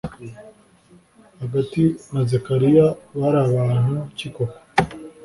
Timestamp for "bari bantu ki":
3.19-4.27